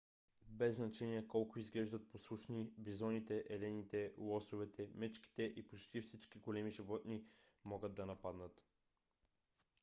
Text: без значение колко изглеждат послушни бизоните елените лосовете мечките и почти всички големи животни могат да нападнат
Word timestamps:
без 0.49 0.75
значение 0.75 1.27
колко 1.27 1.59
изглеждат 1.59 2.07
послушни 2.09 2.71
бизоните 2.77 3.43
елените 3.49 4.13
лосовете 4.17 4.89
мечките 4.95 5.43
и 5.43 5.67
почти 5.67 6.01
всички 6.01 6.39
големи 6.39 6.69
животни 6.69 7.25
могат 7.65 7.93
да 7.95 8.05
нападнат 8.05 8.65